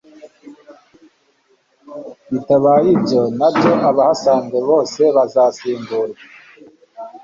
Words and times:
Bitabaye 2.31 2.87
ibyo 2.97 3.21
nabyo 3.37 3.71
abahasanzwe 3.89 4.57
bose 4.69 5.01
bazasimburwa 5.15 6.21